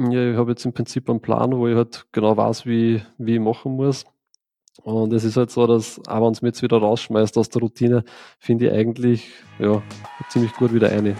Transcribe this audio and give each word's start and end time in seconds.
Ja, 0.00 0.32
ich 0.32 0.36
habe 0.36 0.50
jetzt 0.50 0.64
im 0.64 0.72
Prinzip 0.72 1.08
einen 1.08 1.20
Plan, 1.20 1.56
wo 1.56 1.68
ich 1.68 1.76
halt 1.76 2.06
genau 2.10 2.36
weiß, 2.36 2.66
wie 2.66 3.02
wie 3.16 3.34
ich 3.34 3.40
machen 3.40 3.76
muss. 3.76 4.04
Und 4.82 5.12
es 5.12 5.22
ist 5.22 5.36
halt 5.36 5.52
so, 5.52 5.66
dass 5.68 6.00
auch 6.08 6.26
wenn's 6.26 6.42
mich 6.42 6.50
jetzt 6.50 6.62
wieder 6.62 6.78
rausschmeißt 6.78 7.38
aus 7.38 7.48
der 7.48 7.62
Routine, 7.62 8.04
finde 8.40 8.66
ich 8.66 8.72
eigentlich, 8.72 9.30
ja, 9.60 9.82
ziemlich 10.28 10.52
gut 10.54 10.74
wieder 10.74 10.88
eine. 10.90 11.14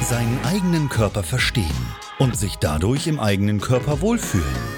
Seinen 0.00 0.40
eigenen 0.44 0.88
Körper 0.88 1.22
verstehen 1.22 1.66
und 2.18 2.34
sich 2.34 2.56
dadurch 2.56 3.06
im 3.06 3.20
eigenen 3.20 3.60
Körper 3.60 4.00
wohlfühlen. 4.00 4.77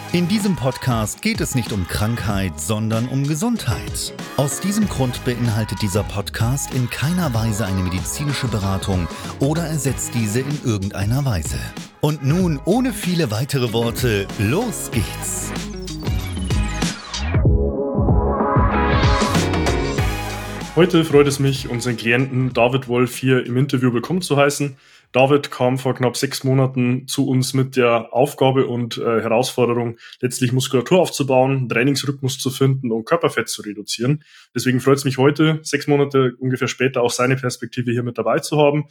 In 0.13 0.27
diesem 0.27 0.57
Podcast 0.57 1.21
geht 1.21 1.39
es 1.39 1.55
nicht 1.55 1.71
um 1.71 1.87
Krankheit, 1.87 2.59
sondern 2.59 3.07
um 3.07 3.25
Gesundheit. 3.25 4.13
Aus 4.35 4.59
diesem 4.59 4.89
Grund 4.89 5.23
beinhaltet 5.23 5.81
dieser 5.81 6.03
Podcast 6.03 6.73
in 6.73 6.89
keiner 6.89 7.33
Weise 7.33 7.65
eine 7.65 7.81
medizinische 7.81 8.49
Beratung 8.49 9.07
oder 9.39 9.63
ersetzt 9.63 10.13
diese 10.13 10.41
in 10.41 10.59
irgendeiner 10.65 11.23
Weise. 11.23 11.57
Und 12.01 12.25
nun, 12.25 12.59
ohne 12.65 12.91
viele 12.91 13.31
weitere 13.31 13.71
Worte, 13.71 14.27
los 14.37 14.91
geht's! 14.91 15.53
Heute 20.75 21.05
freut 21.05 21.27
es 21.27 21.39
mich, 21.39 21.69
unseren 21.69 21.95
Klienten 21.95 22.51
David 22.53 22.87
Wolf 22.87 23.15
hier 23.15 23.45
im 23.45 23.55
Interview 23.55 23.93
willkommen 23.93 24.21
zu 24.21 24.35
heißen. 24.35 24.75
David 25.11 25.51
kam 25.51 25.77
vor 25.77 25.93
knapp 25.93 26.15
sechs 26.15 26.45
Monaten 26.45 27.05
zu 27.05 27.27
uns 27.27 27.53
mit 27.53 27.75
der 27.75 28.13
Aufgabe 28.13 28.67
und 28.67 28.97
äh, 28.97 29.21
Herausforderung, 29.21 29.97
letztlich 30.21 30.53
Muskulatur 30.53 30.99
aufzubauen, 30.99 31.67
Trainingsrhythmus 31.67 32.39
zu 32.39 32.49
finden 32.49 32.91
und 32.93 33.03
Körperfett 33.03 33.49
zu 33.49 33.61
reduzieren. 33.61 34.23
Deswegen 34.55 34.79
freut 34.79 34.99
es 34.99 35.05
mich 35.05 35.17
heute, 35.17 35.59
sechs 35.63 35.87
Monate 35.87 36.35
ungefähr 36.39 36.69
später, 36.69 37.01
auch 37.01 37.11
seine 37.11 37.35
Perspektive 37.35 37.91
hier 37.91 38.03
mit 38.03 38.17
dabei 38.17 38.39
zu 38.39 38.57
haben. 38.57 38.85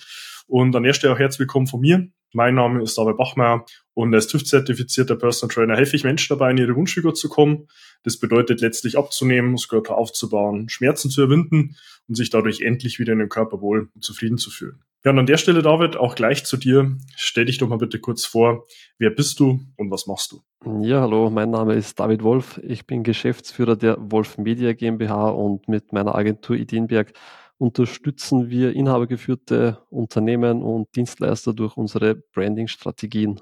Und 0.46 0.76
an 0.76 0.82
der 0.82 0.92
Stelle 0.92 1.14
auch 1.14 1.18
herzlich 1.18 1.40
willkommen 1.40 1.66
von 1.66 1.80
mir. 1.80 2.08
Mein 2.34 2.54
Name 2.54 2.82
ist 2.82 2.98
David 2.98 3.16
Bachmeier 3.16 3.64
und 3.94 4.14
als 4.14 4.28
TÜV-zertifizierter 4.28 5.16
Personal 5.16 5.54
Trainer 5.54 5.76
helfe 5.76 5.96
ich 5.96 6.04
Menschen 6.04 6.28
dabei, 6.28 6.50
in 6.50 6.58
ihre 6.58 6.76
Wunschfigur 6.76 7.14
zu 7.14 7.28
kommen. 7.28 7.66
Das 8.02 8.18
bedeutet 8.18 8.60
letztlich 8.60 8.98
abzunehmen, 8.98 9.50
Muskulatur 9.50 9.96
aufzubauen, 9.96 10.68
Schmerzen 10.68 11.10
zu 11.10 11.22
überwinden 11.22 11.76
und 12.08 12.14
sich 12.14 12.28
dadurch 12.28 12.60
endlich 12.60 12.98
wieder 12.98 13.14
in 13.14 13.20
den 13.20 13.28
Körper 13.30 13.60
wohl 13.62 13.88
und 13.94 14.04
zufrieden 14.04 14.38
zu 14.38 14.50
fühlen. 14.50 14.84
Ja, 15.02 15.12
und 15.12 15.18
an 15.18 15.26
der 15.26 15.38
Stelle, 15.38 15.62
David, 15.62 15.96
auch 15.96 16.14
gleich 16.14 16.44
zu 16.44 16.58
dir. 16.58 16.98
Stell 17.16 17.46
dich 17.46 17.56
doch 17.56 17.68
mal 17.68 17.78
bitte 17.78 18.00
kurz 18.00 18.26
vor. 18.26 18.66
Wer 18.98 19.08
bist 19.08 19.40
du 19.40 19.60
und 19.76 19.90
was 19.90 20.06
machst 20.06 20.32
du? 20.32 20.42
Ja, 20.82 21.00
hallo, 21.00 21.30
mein 21.30 21.50
Name 21.50 21.72
ist 21.74 21.98
David 21.98 22.22
Wolf. 22.22 22.60
Ich 22.62 22.86
bin 22.86 23.02
Geschäftsführer 23.02 23.76
der 23.76 23.96
Wolf 23.98 24.36
Media 24.36 24.74
GmbH 24.74 25.30
und 25.30 25.68
mit 25.68 25.94
meiner 25.94 26.14
Agentur 26.14 26.54
Ideenberg 26.54 27.14
unterstützen 27.56 28.50
wir 28.50 28.74
inhabergeführte 28.74 29.78
Unternehmen 29.88 30.62
und 30.62 30.94
Dienstleister 30.94 31.54
durch 31.54 31.78
unsere 31.78 32.16
Branding-Strategien. 32.16 33.40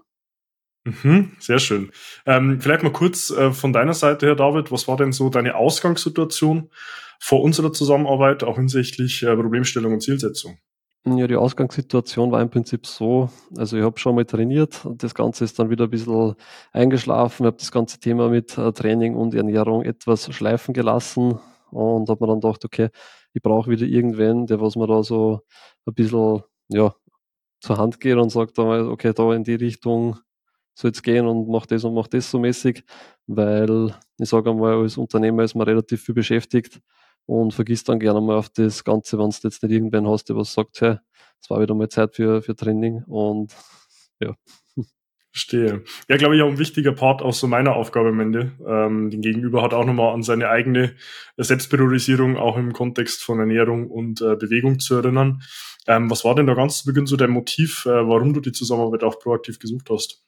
Mhm, 0.84 1.32
sehr 1.40 1.58
schön. 1.58 1.90
Ähm, 2.24 2.60
vielleicht 2.60 2.84
mal 2.84 2.92
kurz 2.92 3.30
äh, 3.30 3.52
von 3.52 3.72
deiner 3.72 3.94
Seite 3.94 4.26
her, 4.26 4.36
David, 4.36 4.70
was 4.70 4.86
war 4.86 4.96
denn 4.96 5.12
so 5.12 5.28
deine 5.28 5.56
Ausgangssituation 5.56 6.70
vor 7.18 7.42
unserer 7.42 7.72
Zusammenarbeit, 7.72 8.44
auch 8.44 8.56
hinsichtlich 8.56 9.24
äh, 9.24 9.34
Problemstellung 9.34 9.94
und 9.94 10.02
Zielsetzung? 10.02 10.58
Ja, 11.06 11.26
die 11.26 11.36
Ausgangssituation 11.36 12.32
war 12.32 12.42
im 12.42 12.50
Prinzip 12.50 12.86
so, 12.86 13.30
also 13.56 13.76
ich 13.78 13.82
habe 13.82 13.98
schon 13.98 14.14
mal 14.16 14.24
trainiert, 14.26 14.80
das 14.96 15.14
Ganze 15.14 15.44
ist 15.44 15.58
dann 15.58 15.70
wieder 15.70 15.84
ein 15.84 15.90
bisschen 15.90 16.34
eingeschlafen, 16.72 17.46
habe 17.46 17.56
das 17.56 17.70
ganze 17.72 17.98
Thema 17.98 18.28
mit 18.28 18.58
äh, 18.58 18.72
Training 18.72 19.14
und 19.14 19.34
Ernährung 19.34 19.82
etwas 19.84 20.32
schleifen 20.34 20.74
gelassen 20.74 21.38
und 21.70 22.08
habe 22.10 22.24
mir 22.24 22.28
dann 22.32 22.40
gedacht, 22.40 22.64
okay, 22.64 22.90
ich 23.32 23.40
brauche 23.42 23.70
wieder 23.70 23.86
irgendwen, 23.86 24.46
der 24.46 24.60
was 24.60 24.76
mir 24.76 24.86
da 24.86 25.02
so 25.02 25.40
ein 25.86 25.94
bisschen 25.94 26.42
ja, 26.68 26.94
zur 27.60 27.78
Hand 27.78 28.00
geht 28.00 28.16
und 28.16 28.30
sagt 28.30 28.58
okay, 28.58 29.12
da 29.14 29.34
in 29.34 29.44
die 29.44 29.54
Richtung 29.54 30.18
soll 30.74 30.90
es 30.92 31.02
gehen 31.02 31.26
und 31.26 31.48
mach 31.48 31.66
das 31.66 31.84
und 31.84 31.94
mach 31.94 32.08
das 32.08 32.30
so 32.30 32.38
mäßig, 32.38 32.84
weil 33.26 33.94
ich 34.18 34.28
sage 34.28 34.50
einmal, 34.50 34.74
als 34.82 34.96
Unternehmer 34.98 35.44
ist 35.44 35.54
man 35.54 35.66
relativ 35.68 36.02
viel 36.04 36.14
beschäftigt 36.14 36.80
und 37.28 37.52
vergisst 37.52 37.88
dann 37.90 38.00
gerne 38.00 38.22
mal 38.22 38.36
auf 38.36 38.48
das 38.48 38.82
Ganze, 38.84 39.18
wenn 39.18 39.28
du 39.28 39.36
jetzt 39.42 39.62
nicht 39.62 39.72
irgendwen 39.72 40.08
hast, 40.08 40.30
der 40.30 40.36
was 40.36 40.54
sagt, 40.54 40.80
hey, 40.80 40.96
es 41.40 41.50
war 41.50 41.60
wieder 41.60 41.74
mal 41.74 41.88
Zeit 41.90 42.16
für, 42.16 42.40
für 42.40 42.56
Training 42.56 43.04
und 43.04 43.54
ja. 44.18 44.34
Verstehe. 45.30 45.84
Ja, 46.08 46.16
glaube 46.16 46.36
ich, 46.36 46.42
auch 46.42 46.48
ein 46.48 46.58
wichtiger 46.58 46.92
Part 46.92 47.20
auch 47.20 47.34
so 47.34 47.46
meiner 47.46 47.76
Aufgabe 47.76 48.08
am 48.08 48.20
Ende. 48.20 48.52
Ähm, 48.66 49.10
den 49.10 49.20
Gegenüber 49.20 49.62
hat 49.62 49.74
auch 49.74 49.84
nochmal 49.84 50.14
an 50.14 50.22
seine 50.22 50.48
eigene 50.48 50.94
Selbstpriorisierung 51.36 52.38
auch 52.38 52.56
im 52.56 52.72
Kontext 52.72 53.22
von 53.22 53.38
Ernährung 53.38 53.90
und 53.90 54.22
äh, 54.22 54.34
Bewegung 54.34 54.80
zu 54.80 54.94
erinnern. 54.94 55.42
Ähm, 55.86 56.10
was 56.10 56.24
war 56.24 56.34
denn 56.34 56.46
da 56.46 56.54
ganz 56.54 56.78
zu 56.78 56.86
Beginn 56.86 57.06
so 57.06 57.16
dein 57.16 57.30
Motiv, 57.30 57.84
äh, 57.84 58.08
warum 58.08 58.32
du 58.32 58.40
die 58.40 58.52
Zusammenarbeit 58.52 59.04
auch 59.04 59.18
proaktiv 59.18 59.58
gesucht 59.58 59.90
hast? 59.90 60.24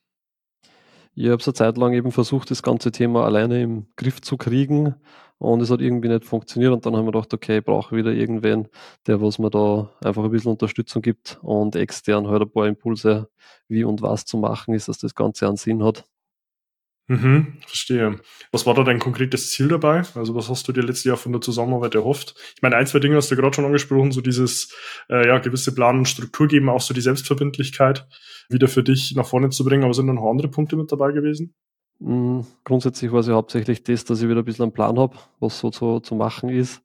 Ich 1.15 1.29
habe 1.29 1.43
so 1.43 1.53
Zeit 1.53 1.77
lang 1.77 1.93
eben 1.93 2.13
versucht, 2.13 2.51
das 2.51 2.63
ganze 2.63 2.93
Thema 2.93 3.25
alleine 3.25 3.63
im 3.63 3.87
Griff 3.97 4.21
zu 4.21 4.37
kriegen 4.37 4.95
und 5.39 5.61
es 5.61 5.71
hat 5.71 5.81
irgendwie 5.81 6.09
nicht 6.09 6.25
funktioniert 6.25 6.73
und 6.73 6.87
dann 6.87 6.97
haben 6.97 7.07
wir 7.07 7.13
gedacht, 7.13 7.35
okay, 7.35 7.59
ich 7.59 7.65
brauche 7.65 7.97
wieder 7.97 8.13
irgendwen, 8.13 8.69
der 9.07 9.21
was 9.21 9.39
mir 9.39 9.51
da 9.51 9.91
einfach 10.05 10.23
ein 10.25 10.31
bisschen 10.31 10.53
Unterstützung 10.53 11.03
gibt 11.03 11.39
und 11.43 11.77
extern 11.77 12.29
halt 12.29 12.43
ein 12.43 12.51
paar 12.53 12.67
Impulse, 12.67 13.29
wie 13.67 13.85
und 13.85 14.03
was 14.03 14.25
zu 14.25 14.39
machen 14.39 14.75
ist, 14.75 14.89
dass 14.89 14.99
das 14.99 15.15
Ganze 15.15 15.49
einen 15.49 15.57
Sinn 15.57 15.83
hat. 15.83 16.07
Mhm, 17.11 17.55
verstehe. 17.67 18.21
Was 18.53 18.67
war 18.67 18.75
da 18.75 18.85
dein 18.85 19.01
konkretes 19.01 19.51
Ziel 19.51 19.67
dabei? 19.67 20.03
Also 20.15 20.37
was 20.37 20.49
hast 20.49 20.69
du 20.69 20.73
dir 20.73 20.83
letztes 20.83 21.03
Jahr 21.03 21.17
von 21.17 21.33
der 21.33 21.41
Zusammenarbeit 21.41 21.97
erhofft? 21.97 22.37
Ich 22.55 22.63
meine, 22.63 22.77
ein, 22.77 22.87
zwei 22.87 23.01
Dinge 23.01 23.17
hast 23.17 23.33
du 23.33 23.35
gerade 23.35 23.53
schon 23.53 23.65
angesprochen, 23.65 24.13
so 24.13 24.21
dieses 24.21 24.73
äh, 25.09 25.27
ja, 25.27 25.39
gewisse 25.39 25.75
Plan 25.75 25.99
und 25.99 26.07
Struktur 26.07 26.47
geben, 26.47 26.69
auch 26.69 26.81
so 26.81 26.95
die 26.95 27.01
Selbstverbindlichkeit 27.01 28.07
wieder 28.49 28.69
für 28.69 28.85
dich 28.85 29.13
nach 29.17 29.27
vorne 29.27 29.51
zu 29.51 29.65
bringen, 29.65 29.83
aber 29.83 29.93
sind 29.93 30.07
noch 30.07 30.31
andere 30.31 30.47
Punkte 30.47 30.77
mit 30.77 30.93
dabei 30.93 31.11
gewesen? 31.11 31.53
Mm, 31.99 32.43
grundsätzlich 32.63 33.11
war 33.11 33.19
es 33.19 33.27
ja 33.27 33.35
hauptsächlich 33.35 33.83
das, 33.83 34.05
dass 34.05 34.23
ich 34.23 34.29
wieder 34.29 34.43
ein 34.43 34.45
bisschen 34.45 34.63
einen 34.63 34.73
Plan 34.73 34.97
habe, 34.97 35.17
was 35.41 35.59
so 35.59 35.71
zu, 35.71 35.99
zu 35.99 36.15
machen 36.15 36.49
ist 36.49 36.81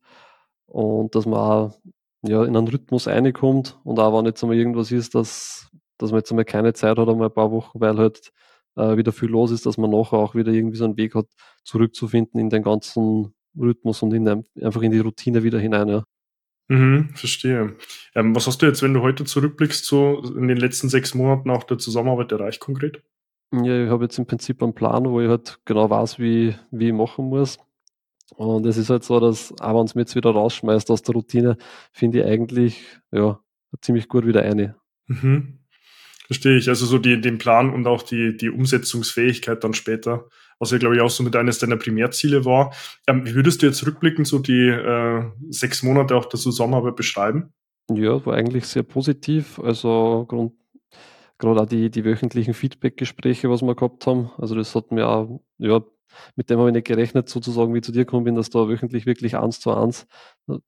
und 0.66 1.14
dass 1.14 1.28
man 1.28 1.40
auch 1.40 1.80
ja, 2.24 2.44
in 2.46 2.58
einen 2.58 2.68
Rhythmus 2.68 3.08
reinkommt 3.08 3.78
und 3.84 4.00
auch 4.00 4.18
wenn 4.18 4.26
jetzt 4.26 4.42
einmal 4.42 4.58
irgendwas 4.58 4.92
ist, 4.92 5.14
dass, 5.14 5.70
dass 6.00 6.10
man 6.10 6.22
jetzt 6.22 6.32
einmal 6.32 6.46
keine 6.46 6.74
Zeit 6.74 6.98
hat, 6.98 7.08
einmal 7.08 7.28
ein 7.28 7.34
paar 7.34 7.52
Wochen, 7.52 7.80
weil 7.80 7.96
halt 8.00 8.34
äh, 8.76 8.98
wieder 8.98 9.12
viel 9.12 9.30
los 9.30 9.52
ist, 9.52 9.66
dass 9.66 9.78
man 9.78 9.92
nachher 9.92 10.18
auch 10.18 10.36
wieder 10.36 10.52
irgendwie 10.52 10.78
so 10.78 10.86
einen 10.86 10.98
Weg 10.98 11.16
hat, 11.16 11.28
zurückzufinden 11.64 12.40
in 12.40 12.50
den 12.50 12.64
ganzen 12.64 13.34
Rhythmus 13.58 14.02
und 14.02 14.14
in 14.14 14.26
den, 14.26 14.46
einfach 14.62 14.82
in 14.82 14.92
die 14.92 15.00
Routine 15.00 15.44
wieder 15.44 15.60
hinein. 15.60 15.88
Ja. 15.88 16.04
Mhm, 16.68 17.10
verstehe. 17.14 17.76
Ähm, 18.16 18.36
was 18.36 18.48
hast 18.48 18.62
du 18.62 18.66
jetzt, 18.66 18.82
wenn 18.82 18.94
du 18.94 19.02
heute 19.02 19.24
zurückblickst, 19.24 19.86
so 19.86 20.24
in 20.36 20.48
den 20.48 20.58
letzten 20.58 20.90
sechs 20.90 21.14
Monaten 21.14 21.50
auch 21.50 21.64
der 21.64 21.78
Zusammenarbeit 21.78 22.32
erreicht 22.32 22.60
konkret? 22.60 23.04
Ja, 23.52 23.84
ich 23.84 23.90
habe 23.90 24.06
jetzt 24.06 24.18
im 24.18 24.26
Prinzip 24.26 24.62
einen 24.64 24.74
Plan, 24.74 25.10
wo 25.10 25.22
ich 25.22 25.30
halt 25.30 25.60
genau 25.66 25.90
weiß, 25.90 26.20
wie, 26.20 26.56
wie 26.72 26.88
ich 26.88 26.94
machen 26.94 27.30
muss. 27.30 27.60
Und 28.36 28.66
es 28.66 28.78
ist 28.78 28.90
halt 28.90 29.04
so, 29.04 29.20
dass, 29.20 29.54
auch 29.62 29.78
wenn 29.78 29.86
es 29.86 29.94
mir 29.94 30.02
jetzt 30.02 30.16
wieder 30.16 30.32
rausschmeißt 30.32 30.90
aus 30.90 31.04
der 31.04 31.14
Routine, 31.14 31.58
finde 31.92 32.20
ich 32.20 32.26
eigentlich, 32.26 32.84
ja, 33.12 33.40
ziemlich 33.82 34.08
gut 34.08 34.26
wieder 34.26 34.42
eine. 34.42 34.76
Mhm. 35.06 35.60
Verstehe 36.28 36.58
ich. 36.58 36.70
Also 36.70 36.86
so 36.86 36.98
die, 36.98 37.20
den 37.22 37.38
Plan 37.38 37.74
und 37.74 37.88
auch 37.88 38.04
die, 38.04 38.36
die 38.36 38.50
Umsetzungsfähigkeit 38.50 39.64
dann 39.64 39.74
später, 39.74 40.28
was 40.60 40.72
ja, 40.72 40.78
glaube 40.78 40.96
ich, 40.96 41.02
auch 41.02 41.10
so 41.10 41.24
mit 41.24 41.36
eines 41.36 41.60
deiner 41.60 41.78
Primärziele 41.78 42.46
war. 42.46 42.74
Ähm, 43.08 43.26
wie 43.26 43.36
würdest 43.36 43.62
du 43.62 43.68
jetzt 43.68 43.86
rückblickend 43.86 44.28
so 44.28 44.40
die 44.40 44.68
äh, 44.68 45.24
sechs 45.50 45.84
Monate 45.84 46.16
auch 46.16 46.26
der 46.26 46.40
Zusammenarbeit 46.40 46.96
beschreiben? 46.96 47.54
Ja, 47.92 48.26
war 48.26 48.36
eigentlich 48.36 48.66
sehr 48.66 48.84
positiv. 48.84 49.60
Also 49.60 50.26
Grund, 50.28 50.54
gerade 51.38 51.62
auch 51.62 51.66
die, 51.68 51.90
die 51.92 52.06
wöchentlichen 52.06 52.54
Feedback-Gespräche, 52.54 53.50
was 53.50 53.62
wir 53.62 53.76
gehabt 53.76 54.08
haben. 54.08 54.32
Also 54.38 54.56
das 54.56 54.74
hat 54.76 54.92
mir 54.92 55.08
auch, 55.08 55.42
ja, 55.58 55.82
mit 56.36 56.50
dem 56.50 56.60
habe 56.60 56.70
ich 56.70 56.74
nicht 56.74 56.88
gerechnet, 56.88 57.30
sozusagen, 57.30 57.74
wie 57.74 57.80
ich 57.80 57.84
zu 57.84 57.92
dir 57.92 58.06
gekommen 58.06 58.26
bin, 58.26 58.36
dass 58.36 58.50
da 58.50 58.68
wöchentlich 58.68 59.06
wirklich 59.06 59.36
eins 59.38 59.60
zu 59.60 59.72
eins, 59.74 60.08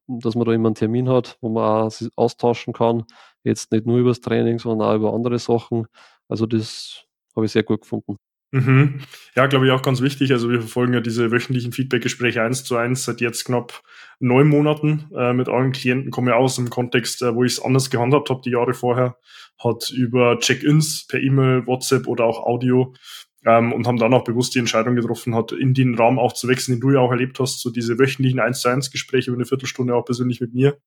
dass 0.08 0.36
man 0.36 0.46
da 0.46 0.54
immer 0.54 0.70
einen 0.70 0.76
Termin 0.76 1.10
hat, 1.10 1.38
wo 1.42 1.50
man 1.50 1.90
sich 1.90 2.10
austauschen 2.16 2.74
kann. 2.74 3.06
Jetzt 3.44 3.72
nicht 3.72 3.86
nur 3.86 3.98
über 3.98 4.10
das 4.10 4.22
Training, 4.22 4.60
sondern 4.60 4.90
auch 4.90 4.96
über 4.96 5.14
andere 5.14 5.40
Sachen. 5.40 5.88
Also 6.28 6.46
das 6.46 7.06
habe 7.36 7.46
ich 7.46 7.52
sehr 7.52 7.64
gut 7.64 7.82
gefunden. 7.82 8.18
Mhm. 8.52 9.02
Ja, 9.36 9.48
glaube 9.48 9.66
ich 9.66 9.72
auch 9.72 9.82
ganz 9.82 10.02
wichtig. 10.02 10.32
Also 10.32 10.50
wir 10.50 10.62
verfolgen 10.62 10.94
ja 10.94 11.02
diese 11.02 11.32
wöchentlichen 11.32 11.74
Feedback-Gespräche 11.74 12.42
eins 12.42 12.64
zu 12.64 12.78
eins 12.78 13.04
seit 13.04 13.20
jetzt 13.20 13.44
knapp 13.46 13.84
neun 14.20 14.48
Monaten 14.48 15.10
äh, 15.16 15.34
mit 15.34 15.50
allen 15.50 15.74
Klienten. 15.74 16.12
Komme 16.12 16.32
ja 16.32 16.38
aus 16.38 16.58
im 16.58 16.70
Kontext, 16.70 17.22
äh, 17.22 17.36
wo 17.36 17.44
ich 17.44 17.54
es 17.54 17.62
anders 17.62 17.90
gehandhabt 17.90 18.30
habe 18.30 18.42
die 18.44 18.52
Jahre 18.52 18.74
vorher. 18.74 19.18
Hat 19.60 19.92
über 19.92 20.40
Check-ins 20.40 21.08
per 21.08 21.20
E-Mail, 21.20 21.68
WhatsApp 21.68 22.08
oder 22.08 22.24
auch 22.24 22.46
Audio 22.46 22.94
ähm, 23.48 23.74
und 23.74 23.88
haben 23.88 23.98
dann 23.98 24.14
auch 24.14 24.24
bewusst 24.24 24.54
die 24.54 24.60
Entscheidung 24.60 24.96
getroffen, 24.96 25.34
hat 25.34 25.52
in 25.52 25.74
den 25.74 25.96
Raum 25.96 26.20
auch 26.20 26.34
zu 26.34 26.48
wechseln, 26.48 26.76
den 26.76 26.82
du 26.82 26.92
ja 26.92 27.00
auch 27.00 27.12
erlebt 27.12 27.40
hast, 27.40 27.62
so 27.62 27.72
diese 27.72 27.98
wöchentlichen 27.98 28.40
eins 28.40 28.62
zu 28.62 28.70
eins 28.70 28.92
Gespräche 28.92 29.32
über 29.32 29.38
eine 29.38 29.46
Viertelstunde 29.46 29.96
auch 29.96 30.06
persönlich 30.06 30.42
mit 30.42 30.54
mir 30.54 30.78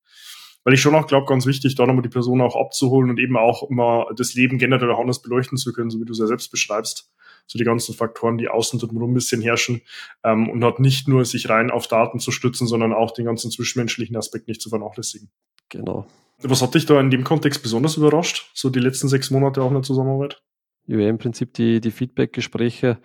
weil 0.62 0.75
ich 0.75 0.83
schon 0.83 0.95
auch 0.95 1.07
glaube, 1.07 1.27
ganz 1.27 1.47
wichtig, 1.47 1.75
da 1.75 1.87
nochmal 1.87 2.03
die 2.03 2.11
Person 2.11 2.43
auch 2.43 2.55
abzuholen 2.55 3.09
und 3.09 3.19
eben 3.19 3.39
auch 3.39 3.71
immer 3.71 4.09
das 4.15 4.35
Leben 4.35 4.59
generell 4.59 4.91
auch 4.91 5.01
anders 5.01 5.23
beleuchten 5.23 5.57
zu 5.57 5.73
können, 5.73 5.89
so 5.89 5.99
wie 5.99 6.05
du 6.05 6.12
es 6.12 6.19
ja 6.19 6.27
selbst 6.27 6.51
beschreibst 6.51 7.11
so 7.51 7.59
die 7.59 7.65
ganzen 7.65 7.95
Faktoren, 7.95 8.39
die 8.39 8.49
außen 8.49 8.79
drumherum 8.79 9.11
ein 9.11 9.15
bisschen 9.15 9.43
herrschen 9.43 9.83
ähm, 10.23 10.49
und 10.49 10.62
hat 10.62 10.79
nicht 10.79 11.09
nur 11.09 11.25
sich 11.25 11.49
rein 11.49 11.71
auf 11.71 11.89
Daten 11.89 12.21
zu 12.21 12.31
stützen, 12.31 12.69
sondern 12.69 12.93
auch 12.93 13.11
den 13.11 13.25
ganzen 13.25 13.51
zwischenmenschlichen 13.51 14.17
Aspekt 14.17 14.47
nicht 14.47 14.62
zu 14.62 14.69
vernachlässigen. 14.69 15.31
Genau. 15.69 16.07
Was 16.43 16.62
hat 16.62 16.75
dich 16.75 16.87
da 16.87 17.01
in 17.01 17.11
dem 17.11 17.25
Kontext 17.25 17.62
besonders 17.62 17.97
überrascht, 17.97 18.51
so 18.55 18.71
die 18.71 18.79
letzten 18.79 19.09
sechs 19.09 19.31
Monate 19.31 19.62
auch 19.62 19.69
in 19.69 19.75
der 19.75 19.83
Zusammenarbeit? 19.83 20.43
Ja, 20.87 20.99
im 21.09 21.19
Prinzip 21.19 21.55
die, 21.55 21.81
die 21.81 21.91
Feedback-Gespräche, 21.91 22.99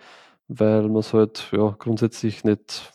weil 0.48 0.82
man 0.88 0.98
es 0.98 1.12
halt 1.12 1.48
ja, 1.52 1.70
grundsätzlich 1.78 2.44
nicht, 2.44 2.92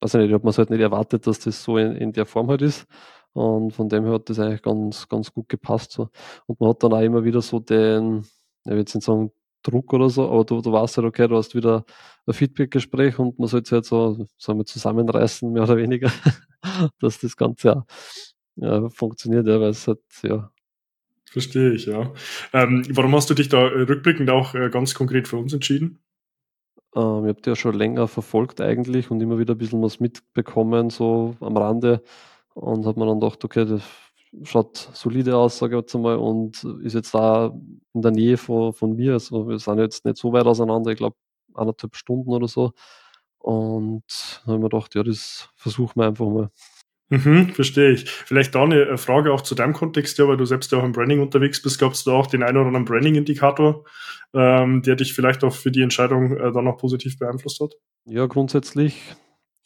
also 0.00 0.18
nicht, 0.18 0.32
hat 0.32 0.44
man 0.44 0.50
es 0.50 0.58
halt 0.58 0.70
nicht 0.70 0.80
erwartet, 0.80 1.26
dass 1.26 1.40
das 1.40 1.62
so 1.64 1.76
in, 1.78 1.96
in 1.96 2.12
der 2.12 2.26
Form 2.26 2.48
halt 2.48 2.62
ist. 2.62 2.86
Und 3.32 3.72
von 3.72 3.88
dem 3.88 4.04
her 4.04 4.14
hat 4.14 4.30
das 4.30 4.38
eigentlich 4.38 4.62
ganz, 4.62 5.08
ganz 5.08 5.32
gut 5.32 5.48
gepasst. 5.48 5.92
So. 5.92 6.10
Und 6.46 6.60
man 6.60 6.70
hat 6.70 6.82
dann 6.82 6.92
auch 6.92 7.00
immer 7.00 7.24
wieder 7.24 7.42
so 7.42 7.60
den, 7.60 8.20
ich 8.64 8.70
will 8.70 8.78
jetzt 8.78 8.94
nicht 8.94 9.04
sagen, 9.04 9.32
Druck 9.62 9.92
oder 9.92 10.08
so, 10.08 10.30
aber 10.30 10.44
du, 10.44 10.60
du 10.60 10.72
weißt 10.72 10.98
halt, 10.98 11.06
okay, 11.06 11.28
du 11.28 11.36
hast 11.36 11.54
wieder 11.54 11.84
ein 12.26 12.32
Feedback-Gespräch 12.34 13.18
und 13.18 13.38
man 13.38 13.48
sollte 13.48 13.76
halt 13.76 13.84
so, 13.86 14.26
sagen 14.38 14.58
wir, 14.60 14.66
zusammenreißen, 14.66 15.52
mehr 15.52 15.64
oder 15.64 15.76
weniger, 15.76 16.10
dass 17.00 17.18
das 17.20 17.36
Ganze 17.36 17.76
auch 17.76 17.84
ja, 18.56 18.88
funktioniert, 18.90 19.46
ja, 19.46 19.60
weil 19.60 19.70
es 19.70 19.86
halt, 19.88 20.00
ja. 20.22 20.50
Verstehe 21.30 21.72
ich, 21.72 21.86
ja. 21.86 22.12
Ähm, 22.52 22.84
warum 22.90 23.14
hast 23.14 23.28
du 23.30 23.34
dich 23.34 23.48
da 23.48 23.68
äh, 23.68 23.82
rückblickend 23.82 24.30
auch 24.30 24.54
äh, 24.54 24.70
ganz 24.70 24.94
konkret 24.94 25.28
für 25.28 25.36
uns 25.36 25.52
entschieden? 25.52 25.98
Ähm, 26.94 27.24
ich 27.24 27.28
habe 27.28 27.42
die 27.42 27.50
ja 27.50 27.56
schon 27.56 27.74
länger 27.74 28.08
verfolgt 28.08 28.60
eigentlich 28.60 29.10
und 29.10 29.20
immer 29.20 29.38
wieder 29.38 29.54
ein 29.54 29.58
bisschen 29.58 29.82
was 29.82 30.00
mitbekommen, 30.00 30.90
so 30.90 31.36
am 31.40 31.56
Rande. 31.56 32.02
Und 32.54 32.86
hat 32.86 32.96
man 32.96 33.08
dann 33.08 33.20
gedacht, 33.20 33.44
okay, 33.44 33.64
das 33.66 33.82
schaut 34.42 34.76
solide 34.94 35.36
aus, 35.36 35.58
sage 35.58 35.76
ich 35.76 35.82
jetzt 35.82 35.94
einmal, 35.94 36.16
und 36.16 36.64
ist 36.82 36.94
jetzt 36.94 37.14
da 37.14 37.54
in 37.94 38.02
der 38.02 38.10
Nähe 38.10 38.36
von, 38.36 38.72
von 38.72 38.96
mir. 38.96 39.14
Also 39.14 39.48
wir 39.48 39.58
sind 39.58 39.78
jetzt 39.78 40.04
nicht 40.04 40.16
so 40.18 40.32
weit 40.32 40.46
auseinander, 40.46 40.90
ich 40.90 40.98
glaube 40.98 41.16
anderthalb 41.54 41.96
Stunden 41.96 42.30
oder 42.32 42.48
so. 42.48 42.72
Und 43.38 44.42
habe 44.46 44.58
mir 44.58 44.68
gedacht, 44.68 44.94
ja, 44.94 45.02
das 45.02 45.50
versuchen 45.56 46.00
wir 46.00 46.06
einfach 46.08 46.26
mal. 46.28 46.50
Mhm, 47.10 47.50
verstehe 47.54 47.90
ich. 47.92 48.08
Vielleicht 48.08 48.54
da 48.54 48.64
eine 48.64 48.82
äh, 48.82 48.96
Frage 48.98 49.32
auch 49.32 49.40
zu 49.40 49.54
deinem 49.54 49.72
Kontext, 49.72 50.18
ja, 50.18 50.28
weil 50.28 50.36
du 50.36 50.44
selbst 50.44 50.70
ja 50.72 50.78
auch 50.78 50.84
im 50.84 50.92
Branding 50.92 51.20
unterwegs 51.20 51.62
bist. 51.62 51.78
Gab 51.78 51.92
es 51.92 52.04
da 52.04 52.12
auch 52.12 52.26
den 52.26 52.42
einen 52.42 52.58
oder 52.58 52.66
anderen 52.66 52.84
Branding-Indikator, 52.84 53.84
ähm, 54.34 54.82
der 54.82 54.96
dich 54.96 55.14
vielleicht 55.14 55.42
auch 55.42 55.54
für 55.54 55.70
die 55.70 55.82
Entscheidung 55.82 56.36
äh, 56.36 56.52
dann 56.52 56.68
auch 56.68 56.76
positiv 56.76 57.18
beeinflusst 57.18 57.60
hat? 57.60 57.74
Ja, 58.04 58.26
grundsätzlich 58.26 59.00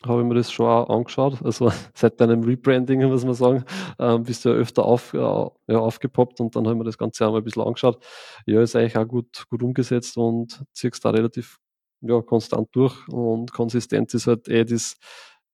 habe 0.06 0.23
ich 0.23 0.29
mir 0.29 0.35
das 0.35 0.53
schon 0.53 0.67
auch 0.67 0.89
angeschaut. 0.89 1.43
Also 1.43 1.73
seit 1.94 2.21
deinem 2.21 2.44
Rebranding, 2.44 3.03
muss 3.09 3.25
man 3.25 3.35
sagen, 3.35 3.65
ähm, 3.99 4.23
bist 4.23 4.44
du 4.44 4.50
ja 4.50 4.55
öfter 4.55 4.85
auf, 4.85 5.12
ja, 5.12 5.50
aufgepoppt 5.69 6.41
und 6.41 6.55
dann 6.55 6.69
haben 6.69 6.79
wir 6.79 6.85
das 6.85 6.99
Ganze 6.99 7.27
auch 7.27 7.33
mal 7.33 7.39
ein 7.39 7.44
bisschen 7.44 7.62
angeschaut. 7.62 8.05
Ja, 8.47 8.62
ist 8.62 8.77
eigentlich 8.77 8.97
auch 8.97 9.06
gut, 9.06 9.47
gut 9.49 9.62
umgesetzt 9.62 10.17
und 10.17 10.65
ziehst 10.73 11.05
da 11.05 11.11
relativ 11.11 11.59
ja, 12.03 12.21
konstant 12.21 12.69
durch 12.73 13.09
und 13.09 13.53
Konsistenz 13.53 14.15
ist 14.15 14.27
halt 14.27 14.49
eh 14.49 14.65
das 14.65 14.97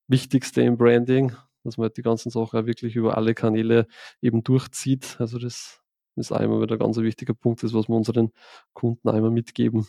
Wichtigste 0.07 0.61
im 0.63 0.77
Branding, 0.77 1.35
dass 1.63 1.77
man 1.77 1.85
halt 1.85 1.97
die 1.97 2.01
ganzen 2.01 2.29
Sachen 2.29 2.59
auch 2.59 2.65
wirklich 2.65 2.95
über 2.95 3.17
alle 3.17 3.33
Kanäle 3.33 3.87
eben 4.21 4.43
durchzieht. 4.43 5.17
Also 5.19 5.39
das 5.39 5.81
ist 6.15 6.31
einmal 6.31 6.61
wieder 6.61 6.75
ein 6.75 6.79
ganz 6.79 6.97
wichtiger 6.97 7.33
Punkt, 7.33 7.63
das 7.63 7.73
was 7.73 7.87
wir 7.87 7.95
unseren 7.95 8.31
Kunden 8.73 9.09
einmal 9.09 9.31
mitgeben. 9.31 9.87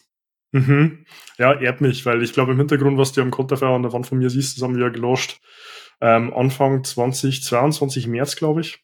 Mhm. 0.52 1.04
Ja, 1.38 1.60
ehrt 1.60 1.80
mich, 1.80 2.04
weil 2.06 2.22
ich 2.22 2.32
glaube 2.32 2.52
im 2.52 2.58
Hintergrund, 2.58 2.98
was 2.98 3.12
du 3.12 3.20
am 3.22 3.30
Konterfeuer 3.30 3.70
an 3.70 3.82
der 3.82 3.92
Wand 3.92 4.06
von 4.06 4.18
mir 4.18 4.30
siehst, 4.30 4.56
das 4.56 4.64
haben 4.64 4.76
wir 4.76 4.84
ja 4.84 4.88
gelöscht. 4.90 5.40
Ähm, 6.00 6.32
Anfang 6.34 6.82
2022, 6.82 8.06
März, 8.08 8.36
glaube 8.36 8.62
ich. 8.62 8.82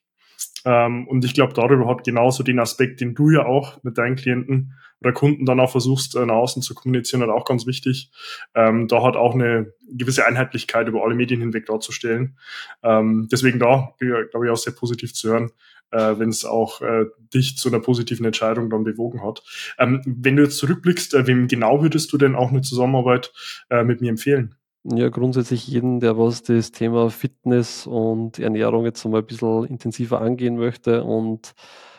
Ähm, 0.67 1.07
und 1.07 1.25
ich 1.25 1.33
glaube, 1.33 1.55
darüber 1.55 1.87
hat 1.87 2.05
genauso 2.05 2.43
den 2.43 2.59
Aspekt, 2.59 3.01
den 3.01 3.15
du 3.15 3.31
ja 3.31 3.47
auch 3.47 3.83
mit 3.85 3.97
deinen 3.97 4.17
Klienten 4.17 4.75
oder 5.01 5.13
Kunden 5.13 5.47
dann 5.47 5.61
auch 5.61 5.71
versuchst, 5.71 6.17
äh, 6.17 6.27
nach 6.27 6.35
außen 6.35 6.61
zu 6.61 6.75
kommunizieren, 6.75 7.23
halt 7.23 7.31
auch 7.31 7.45
ganz 7.45 7.67
wichtig. 7.67 8.11
Ähm, 8.55 8.89
da 8.89 9.03
hat 9.05 9.17
auch 9.17 9.35
eine 9.35 9.73
gewisse 9.89 10.27
Einheitlichkeit 10.27 10.89
über 10.89 11.05
alle 11.05 11.15
Medien 11.15 11.41
hinweg 11.41 11.67
darzustellen. 11.67 12.37
Ähm, 12.83 13.29
deswegen 13.31 13.61
da, 13.61 13.95
glaube 13.99 14.47
ich, 14.47 14.51
auch 14.51 14.57
sehr 14.57 14.73
positiv 14.73 15.15
zu 15.15 15.31
hören, 15.31 15.53
äh, 15.93 16.19
wenn 16.19 16.31
es 16.31 16.45
auch 16.45 16.81
äh, 16.81 17.05
dich 17.33 17.57
zu 17.57 17.69
einer 17.69 17.81
positiven 17.81 18.27
Entscheidung 18.27 18.69
dann 18.69 18.83
bewogen 18.83 19.23
hat. 19.23 19.45
Ähm, 19.79 20.03
wenn 20.05 20.35
du 20.35 20.43
jetzt 20.43 20.59
zurückblickst, 20.59 21.15
äh, 21.15 21.27
wem 21.29 21.47
genau 21.47 21.81
würdest 21.81 22.13
du 22.13 22.19
denn 22.19 22.35
auch 22.35 22.51
eine 22.51 22.63
Zusammenarbeit 22.63 23.33
äh, 23.71 23.85
mit 23.85 24.01
mir 24.01 24.11
empfehlen? 24.11 24.57
Ja, 24.89 25.09
grundsätzlich 25.09 25.67
jeden, 25.67 25.99
der 26.01 26.17
was 26.17 26.43
das 26.45 26.71
Thema 26.71 27.11
Fitness 27.11 27.87
und 27.89 28.39
Ernährung 28.39 28.85
jetzt 28.85 29.05
einmal 29.05 29.23
ein 29.23 29.27
bisschen 29.27 29.65
intensiver 29.65 30.21
angehen 30.21 30.57
möchte 30.57 31.03
und 31.03 31.55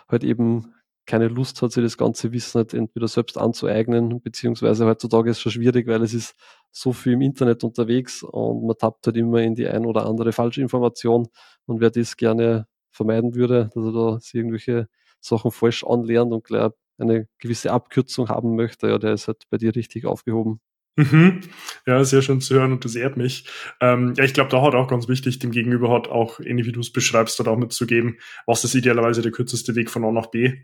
halt 0.08 0.24
eben 0.24 0.74
keine 1.06 1.28
Lust 1.28 1.62
hat, 1.62 1.72
sich 1.74 1.84
das 1.84 1.98
ganze 1.98 2.32
Wissen 2.32 2.60
halt 2.60 2.74
entweder 2.74 3.08
selbst 3.10 3.38
anzueignen, 3.38 4.22
beziehungsweise 4.22 4.86
heutzutage 4.86 5.30
ist 5.32 5.38
es 5.38 5.42
schon 5.44 5.52
schwierig, 5.54 5.88
weil 5.88 6.02
es 6.04 6.14
ist 6.14 6.36
so 6.72 6.94
viel 6.94 7.14
im 7.14 7.22
Internet 7.22 7.64
unterwegs 7.64 8.24
und 8.24 8.66
man 8.66 8.78
tappt 8.78 9.06
halt 9.08 9.18
immer 9.18 9.42
in 9.42 9.56
die 9.56 9.68
ein 9.68 9.86
oder 9.86 10.06
andere 10.06 10.32
Falschinformation 10.32 11.28
und 11.66 11.82
wer 11.82 11.90
das 11.92 12.16
gerne 12.16 12.68
vermeiden 12.92 13.36
würde, 13.36 13.70
dass 13.74 13.84
er 13.86 13.92
da 13.92 14.20
irgendwelche 14.34 14.88
Sachen 15.20 15.52
falsch 15.52 15.84
anlernt 15.84 16.32
und 16.34 16.44
gleich 16.46 16.72
eine 16.98 17.28
gewisse 17.40 17.72
Abkürzung 17.72 18.30
haben 18.30 18.56
möchte, 18.56 18.88
ja, 18.88 18.98
der 18.98 19.14
ist 19.14 19.28
halt 19.28 19.44
bei 19.50 19.58
dir 19.58 19.76
richtig 19.76 20.06
aufgehoben. 20.06 20.62
Mhm. 20.98 21.42
Ja, 21.86 22.04
sehr 22.04 22.24
schön 22.24 22.42
zu 22.42 22.56
hören 22.56 22.74
und 22.74 22.84
das 22.84 22.96
ehrt 22.96 23.18
mich. 23.18 23.46
Ähm, 23.80 24.16
ja, 24.18 24.24
ich 24.24 24.34
glaube, 24.34 24.50
da 24.50 24.64
hat 24.64 24.74
auch 24.74 24.88
ganz 24.88 25.08
wichtig, 25.08 25.38
dem 25.38 25.52
Gegenüber 25.52 25.94
hat 25.94 26.08
auch, 26.08 26.40
ähnlich 26.40 26.66
wie 26.66 26.72
du 26.72 26.80
es 26.80 26.92
beschreibst, 26.92 27.40
dort 27.40 27.48
auch 27.48 27.58
mitzugeben, 27.58 28.18
was 28.48 28.64
ist 28.64 28.74
idealerweise 28.74 29.22
der 29.22 29.32
kürzeste 29.32 29.76
Weg 29.76 29.92
von 29.92 30.04
A 30.04 30.12
nach 30.12 30.28
B. 30.28 30.56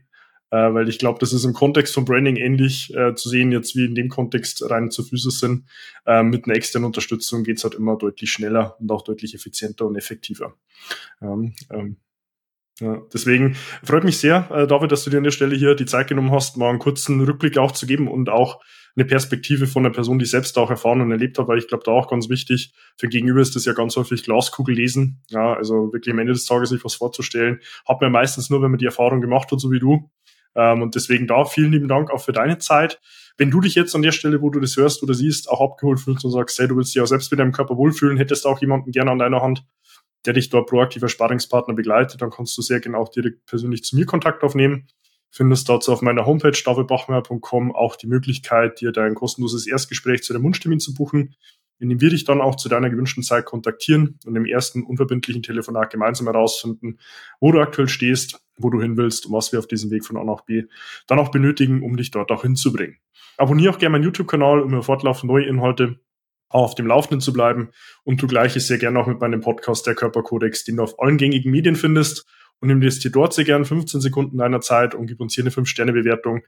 Äh, 0.49 0.73
weil 0.73 0.89
ich 0.89 0.99
glaube, 0.99 1.19
das 1.19 1.33
ist 1.33 1.45
im 1.45 1.53
Kontext 1.53 1.93
von 1.93 2.05
Branding 2.05 2.35
ähnlich 2.35 2.93
äh, 2.95 3.15
zu 3.15 3.29
sehen, 3.29 3.51
jetzt 3.51 3.75
wie 3.75 3.85
in 3.85 3.95
dem 3.95 4.09
Kontext 4.09 4.69
rein 4.69 4.91
zu 4.91 5.03
Füße 5.03 5.31
sind. 5.31 5.65
Äh, 6.05 6.23
mit 6.23 6.45
einer 6.45 6.55
externen 6.55 6.87
Unterstützung 6.87 7.43
geht's 7.43 7.63
halt 7.63 7.75
immer 7.75 7.97
deutlich 7.97 8.31
schneller 8.31 8.75
und 8.79 8.91
auch 8.91 9.03
deutlich 9.03 9.33
effizienter 9.33 9.85
und 9.85 9.95
effektiver. 9.95 10.55
Ähm, 11.21 11.53
ähm, 11.71 11.97
ja, 12.83 13.01
deswegen 13.13 13.55
freut 13.83 14.03
mich 14.03 14.17
sehr, 14.17 14.49
äh, 14.51 14.67
David, 14.67 14.91
dass 14.91 15.05
du 15.05 15.09
dir 15.09 15.17
an 15.17 15.23
der 15.23 15.31
Stelle 15.31 15.55
hier 15.55 15.73
die 15.73 15.85
Zeit 15.85 16.07
genommen 16.07 16.31
hast, 16.31 16.57
mal 16.57 16.69
einen 16.69 16.79
kurzen 16.79 17.21
Rückblick 17.21 17.57
auch 17.57 17.71
zu 17.71 17.85
geben 17.85 18.09
und 18.09 18.29
auch 18.29 18.61
eine 18.95 19.05
Perspektive 19.05 19.67
von 19.67 19.85
einer 19.85 19.93
Person, 19.93 20.19
die 20.19 20.25
selbst 20.25 20.57
auch 20.57 20.69
erfahren 20.69 21.01
und 21.01 21.09
erlebt 21.11 21.39
hat, 21.39 21.47
weil 21.47 21.57
ich 21.57 21.67
glaube, 21.67 21.83
da 21.85 21.91
auch 21.91 22.09
ganz 22.09 22.29
wichtig, 22.29 22.73
für 22.97 23.07
Gegenüber 23.07 23.39
ist 23.39 23.55
das 23.55 23.65
ja 23.65 23.73
ganz 23.73 23.95
häufig 23.95 24.23
Glaskugel 24.23 24.75
lesen, 24.75 25.23
ja, 25.29 25.53
also 25.53 25.93
wirklich 25.93 26.11
am 26.13 26.19
Ende 26.19 26.33
des 26.33 26.45
Tages 26.45 26.69
sich 26.69 26.83
was 26.83 26.95
vorzustellen, 26.95 27.59
hat 27.87 28.01
man 28.01 28.11
meistens 28.11 28.49
nur, 28.49 28.61
wenn 28.61 28.71
man 28.71 28.77
die 28.77 28.85
Erfahrung 28.85 29.21
gemacht 29.21 29.51
hat, 29.51 29.59
so 29.59 29.71
wie 29.71 29.79
du. 29.79 30.09
Ähm, 30.55 30.81
und 30.81 30.95
deswegen 30.95 31.25
da 31.25 31.45
vielen 31.45 31.71
lieben 31.71 31.87
Dank 31.87 32.11
auch 32.11 32.21
für 32.21 32.33
deine 32.33 32.57
Zeit. 32.59 32.99
Wenn 33.37 33.49
du 33.49 33.61
dich 33.61 33.73
jetzt 33.73 33.95
an 33.95 34.03
der 34.03 34.11
Stelle, 34.11 34.41
wo 34.41 34.51
du 34.51 34.59
das 34.59 34.77
hörst 34.77 35.01
oder 35.01 35.15
siehst, 35.15 35.49
auch 35.49 35.61
abgeholt 35.61 35.99
fühlst 35.99 36.23
und 36.25 36.31
sagst, 36.31 36.59
hey, 36.59 36.67
du 36.67 36.75
willst 36.75 36.93
dich 36.93 37.01
auch 37.01 37.07
selbst 37.07 37.31
mit 37.31 37.39
deinem 37.39 37.51
Körper 37.51 37.77
wohlfühlen, 37.77 38.17
hättest 38.17 38.45
auch 38.45 38.61
jemanden 38.61 38.91
gerne 38.91 39.09
an 39.09 39.17
deiner 39.17 39.41
Hand, 39.41 39.63
der 40.25 40.33
dich 40.33 40.49
dort 40.49 40.69
proaktiver 40.69 41.09
Sparringspartner 41.09 41.73
begleitet, 41.73 42.21
dann 42.21 42.29
kannst 42.29 42.57
du 42.57 42.61
sehr 42.61 42.79
gerne 42.79 42.97
auch 42.97 43.09
direkt 43.09 43.45
persönlich 43.45 43.83
zu 43.83 43.95
mir 43.95 44.05
Kontakt 44.05 44.43
aufnehmen. 44.43 44.87
Findest 45.29 45.67
dazu 45.67 45.91
auf 45.91 46.01
meiner 46.01 46.25
Homepage 46.25 46.57
davidbachmeier.com 46.63 47.75
auch 47.75 47.95
die 47.95 48.07
Möglichkeit, 48.07 48.79
dir 48.81 48.91
dein 48.91 49.15
kostenloses 49.15 49.65
Erstgespräch 49.65 50.23
zu 50.23 50.33
dem 50.33 50.43
Wunschtermin 50.43 50.79
zu 50.79 50.93
buchen, 50.93 51.35
in 51.79 51.89
dem 51.89 51.99
wir 51.99 52.11
dich 52.11 52.23
dann 52.23 52.39
auch 52.39 52.55
zu 52.55 52.69
deiner 52.69 52.89
gewünschten 52.89 53.23
Zeit 53.23 53.45
kontaktieren 53.45 54.19
und 54.25 54.35
im 54.35 54.45
ersten 54.45 54.83
unverbindlichen 54.83 55.41
Telefonat 55.41 55.89
gemeinsam 55.89 56.27
herausfinden, 56.27 56.99
wo 57.39 57.51
du 57.51 57.59
aktuell 57.59 57.89
stehst, 57.89 58.39
wo 58.57 58.69
du 58.69 58.79
hin 58.79 58.95
willst 58.95 59.25
und 59.25 59.33
was 59.33 59.51
wir 59.51 59.59
auf 59.59 59.67
diesem 59.67 59.89
Weg 59.91 60.05
von 60.05 60.17
A 60.17 60.23
nach 60.23 60.41
B 60.41 60.63
dann 61.07 61.19
auch 61.19 61.31
benötigen, 61.31 61.81
um 61.81 61.97
dich 61.97 62.11
dort 62.11 62.31
auch 62.31 62.43
hinzubringen. 62.43 62.97
Abonniere 63.37 63.73
auch 63.73 63.79
gerne 63.79 63.93
meinen 63.93 64.03
YouTube-Kanal, 64.03 64.61
um 64.61 64.83
fortlaufend 64.83 65.31
neue 65.31 65.45
Inhalte 65.45 65.99
auf 66.61 66.75
dem 66.75 66.87
Laufenden 66.87 67.19
zu 67.21 67.33
bleiben. 67.33 67.71
Und 68.03 68.21
du 68.21 68.27
gleiches 68.27 68.67
sehr 68.67 68.77
gerne 68.77 68.99
auch 68.99 69.07
mit 69.07 69.19
meinem 69.19 69.41
Podcast 69.41 69.85
Der 69.87 69.95
Körperkodex, 69.95 70.63
den 70.63 70.77
du 70.77 70.83
auf 70.83 70.99
allen 70.99 71.17
gängigen 71.17 71.51
Medien 71.51 71.75
findest 71.75 72.25
und 72.59 72.69
investier 72.69 73.11
dort 73.11 73.33
sehr 73.33 73.45
gern 73.45 73.65
15 73.65 73.99
Sekunden 73.99 74.37
deiner 74.37 74.61
Zeit 74.61 74.95
und 74.95 75.07
gib 75.07 75.19
uns 75.19 75.33
hier 75.33 75.43
eine 75.43 75.51
5-Sterne-Bewertung 75.51 76.43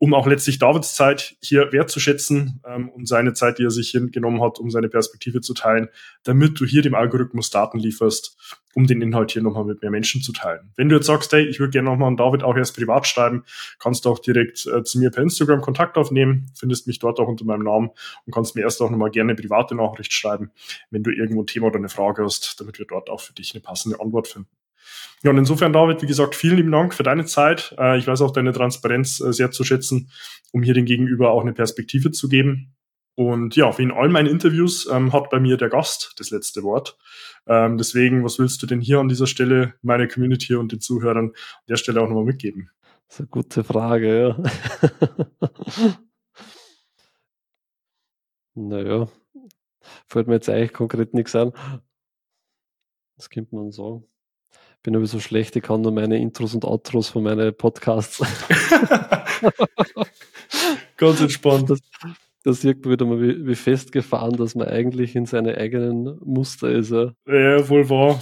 um 0.00 0.14
auch 0.14 0.26
letztlich 0.26 0.58
Davids 0.58 0.94
Zeit 0.94 1.36
hier 1.42 1.72
wertzuschätzen 1.72 2.62
ähm, 2.66 2.88
und 2.88 3.06
seine 3.06 3.34
Zeit, 3.34 3.58
die 3.58 3.64
er 3.64 3.70
sich 3.70 3.90
hier 3.90 4.00
genommen 4.08 4.42
hat, 4.42 4.58
um 4.58 4.70
seine 4.70 4.88
Perspektive 4.88 5.42
zu 5.42 5.52
teilen, 5.52 5.88
damit 6.24 6.58
du 6.58 6.64
hier 6.64 6.80
dem 6.80 6.94
Algorithmus 6.94 7.50
Daten 7.50 7.78
lieferst, 7.78 8.38
um 8.74 8.86
den 8.86 9.02
Inhalt 9.02 9.32
hier 9.32 9.42
nochmal 9.42 9.66
mit 9.66 9.82
mehr 9.82 9.90
Menschen 9.90 10.22
zu 10.22 10.32
teilen. 10.32 10.72
Wenn 10.74 10.88
du 10.88 10.96
jetzt 10.96 11.06
sagst, 11.06 11.30
hey, 11.32 11.44
ich 11.44 11.60
würde 11.60 11.72
gerne 11.72 11.90
nochmal 11.90 12.08
an 12.08 12.16
David 12.16 12.42
auch 12.42 12.56
erst 12.56 12.76
privat 12.76 13.06
schreiben, 13.06 13.44
kannst 13.78 14.06
du 14.06 14.08
auch 14.08 14.20
direkt 14.20 14.66
äh, 14.66 14.82
zu 14.84 14.98
mir 14.98 15.10
per 15.10 15.22
Instagram 15.22 15.60
Kontakt 15.60 15.98
aufnehmen, 15.98 16.50
findest 16.58 16.86
mich 16.86 16.98
dort 16.98 17.20
auch 17.20 17.28
unter 17.28 17.44
meinem 17.44 17.64
Namen 17.64 17.90
und 18.24 18.34
kannst 18.34 18.56
mir 18.56 18.62
erst 18.62 18.80
auch 18.80 18.88
nochmal 18.88 19.10
gerne 19.10 19.32
eine 19.32 19.40
private 19.40 19.74
Nachricht 19.74 20.14
schreiben, 20.14 20.50
wenn 20.90 21.02
du 21.02 21.10
irgendwo 21.10 21.42
ein 21.42 21.46
Thema 21.46 21.66
oder 21.66 21.76
eine 21.76 21.90
Frage 21.90 22.24
hast, 22.24 22.58
damit 22.58 22.78
wir 22.78 22.86
dort 22.86 23.10
auch 23.10 23.20
für 23.20 23.34
dich 23.34 23.54
eine 23.54 23.60
passende 23.60 24.00
Antwort 24.00 24.28
finden. 24.28 24.48
Ja, 25.22 25.30
und 25.30 25.38
insofern, 25.38 25.72
David, 25.72 26.00
wie 26.00 26.06
gesagt, 26.06 26.34
vielen 26.34 26.56
lieben 26.56 26.72
Dank 26.72 26.94
für 26.94 27.02
deine 27.02 27.26
Zeit. 27.26 27.74
Äh, 27.78 27.98
ich 27.98 28.06
weiß 28.06 28.22
auch 28.22 28.30
deine 28.30 28.52
Transparenz 28.52 29.20
äh, 29.20 29.32
sehr 29.32 29.50
zu 29.50 29.64
schätzen, 29.64 30.10
um 30.52 30.62
hier 30.62 30.72
den 30.72 30.86
Gegenüber 30.86 31.30
auch 31.30 31.42
eine 31.42 31.52
Perspektive 31.52 32.10
zu 32.10 32.28
geben. 32.28 32.74
Und 33.16 33.54
ja, 33.54 33.76
wie 33.76 33.82
in 33.82 33.90
all 33.90 34.08
meinen 34.08 34.28
Interviews 34.28 34.88
ähm, 34.90 35.12
hat 35.12 35.28
bei 35.28 35.38
mir 35.40 35.58
der 35.58 35.68
Gast 35.68 36.14
das 36.16 36.30
letzte 36.30 36.62
Wort. 36.62 36.96
Ähm, 37.46 37.76
deswegen, 37.76 38.24
was 38.24 38.38
willst 38.38 38.62
du 38.62 38.66
denn 38.66 38.80
hier 38.80 38.98
an 38.98 39.08
dieser 39.08 39.26
Stelle 39.26 39.74
meine 39.82 40.08
Community 40.08 40.54
und 40.54 40.72
den 40.72 40.80
Zuhörern 40.80 41.18
an 41.18 41.32
der 41.68 41.76
Stelle 41.76 42.00
auch 42.00 42.08
nochmal 42.08 42.24
mitgeben? 42.24 42.70
Das 43.08 43.16
ist 43.16 43.20
eine 43.20 43.28
gute 43.28 43.62
Frage, 43.62 44.20
ja. 44.20 44.42
naja, 48.54 49.08
fällt 50.06 50.28
mir 50.28 50.34
jetzt 50.34 50.48
eigentlich 50.48 50.72
konkret 50.72 51.12
nichts 51.12 51.34
an. 51.34 51.52
Das 53.16 53.28
könnte 53.28 53.54
man 53.54 53.70
sagen 53.70 54.09
bin 54.82 54.96
aber 54.96 55.06
so 55.06 55.20
schlecht, 55.20 55.56
ich 55.56 55.62
kann 55.62 55.82
nur 55.82 55.92
meine 55.92 56.18
Intros 56.18 56.54
und 56.54 56.64
Outros 56.64 57.08
von 57.08 57.22
meinen 57.22 57.54
Podcasts. 57.54 58.20
Ganz 60.96 61.20
entspannt. 61.20 61.70
Das, 61.70 61.80
das 62.44 62.64
wirkt 62.64 62.88
wieder 62.88 63.04
mal 63.04 63.20
wie, 63.20 63.46
wie, 63.46 63.54
festgefahren, 63.54 64.36
dass 64.36 64.54
man 64.54 64.68
eigentlich 64.68 65.14
in 65.16 65.26
seine 65.26 65.56
eigenen 65.56 66.18
Muster 66.24 66.70
ist. 66.70 66.90
Ja, 66.90 67.12
ja 67.26 67.68
wohl 67.68 67.88
wahr. 67.90 68.20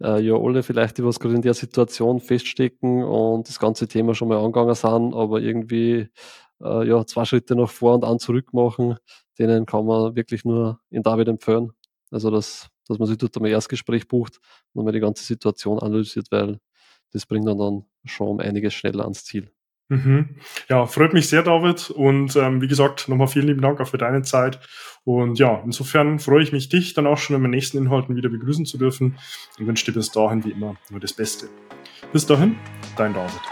Äh, 0.00 0.22
ja, 0.22 0.34
alle 0.34 0.62
vielleicht, 0.62 0.98
die 0.98 1.04
was 1.04 1.20
gerade 1.20 1.34
in 1.34 1.42
der 1.42 1.54
Situation 1.54 2.20
feststecken 2.20 3.04
und 3.04 3.48
das 3.48 3.60
ganze 3.60 3.86
Thema 3.86 4.14
schon 4.14 4.28
mal 4.28 4.38
angegangen 4.38 4.74
sind, 4.74 5.14
aber 5.14 5.40
irgendwie 5.40 6.08
äh, 6.62 6.88
ja, 6.88 7.04
zwei 7.06 7.24
Schritte 7.24 7.54
nach 7.54 7.70
vor 7.70 7.94
und 7.94 8.04
an 8.04 8.18
zurück 8.18 8.52
machen, 8.52 8.96
denen 9.38 9.66
kann 9.66 9.86
man 9.86 10.16
wirklich 10.16 10.44
nur 10.44 10.80
in 10.90 11.02
David 11.02 11.28
empfehlen. 11.28 11.72
Also 12.10 12.30
das 12.30 12.68
dass 12.92 12.98
man 12.98 13.08
sich 13.08 13.18
dort 13.18 13.36
einmal 13.36 13.50
Erstgespräch 13.50 14.08
bucht 14.08 14.38
und 14.72 14.84
mal 14.84 14.92
die 14.92 15.00
ganze 15.00 15.24
Situation 15.24 15.78
analysiert, 15.78 16.26
weil 16.30 16.58
das 17.12 17.26
bringt 17.26 17.46
dann, 17.46 17.58
dann 17.58 17.84
schon 18.04 18.28
um 18.28 18.40
einiges 18.40 18.74
schneller 18.74 19.04
ans 19.04 19.24
Ziel. 19.24 19.50
Mhm. 19.88 20.36
Ja, 20.68 20.86
freut 20.86 21.12
mich 21.12 21.28
sehr, 21.28 21.42
David. 21.42 21.90
Und 21.90 22.34
ähm, 22.36 22.62
wie 22.62 22.68
gesagt, 22.68 23.08
nochmal 23.08 23.26
vielen 23.26 23.48
lieben 23.48 23.60
Dank 23.60 23.78
auch 23.80 23.88
für 23.88 23.98
deine 23.98 24.22
Zeit. 24.22 24.58
Und 25.04 25.38
ja, 25.38 25.60
insofern 25.64 26.18
freue 26.18 26.42
ich 26.42 26.52
mich, 26.52 26.70
dich 26.70 26.94
dann 26.94 27.06
auch 27.06 27.18
schon 27.18 27.36
in 27.36 27.42
meinen 27.42 27.50
nächsten 27.50 27.76
Inhalten 27.76 28.16
wieder 28.16 28.30
begrüßen 28.30 28.64
zu 28.64 28.78
dürfen 28.78 29.18
und 29.58 29.66
wünsche 29.66 29.84
dir 29.84 29.92
bis 29.92 30.10
dahin 30.10 30.44
wie 30.44 30.52
immer 30.52 30.76
nur 30.88 31.00
das 31.00 31.12
Beste. 31.12 31.48
Bis 32.12 32.24
dahin, 32.24 32.56
dein 32.96 33.12
David. 33.12 33.51